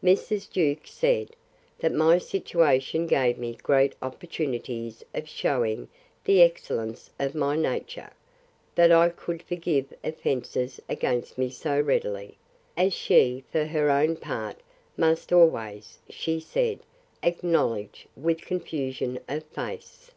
Mrs. 0.00 0.48
Jewkes 0.48 0.92
said, 0.92 1.30
that 1.80 1.92
my 1.92 2.16
situation 2.16 3.08
gave 3.08 3.36
me 3.36 3.56
great 3.64 3.96
opportunities 4.00 5.04
of 5.12 5.28
shewing 5.28 5.88
the 6.22 6.40
excellence 6.40 7.10
of 7.18 7.34
my 7.34 7.56
nature, 7.56 8.10
that 8.76 8.92
I 8.92 9.08
could 9.08 9.42
forgive 9.42 9.92
offences 10.04 10.78
against 10.88 11.36
me 11.36 11.50
so 11.50 11.80
readily, 11.80 12.36
as 12.76 12.92
she, 12.94 13.42
for 13.50 13.64
her 13.64 13.90
own 13.90 14.14
part, 14.14 14.58
must 14.96 15.32
always, 15.32 15.98
she 16.08 16.38
said, 16.38 16.78
acknowledge, 17.20 18.06
with 18.16 18.42
confusion 18.42 19.18
of 19.28 19.42
face. 19.46 20.12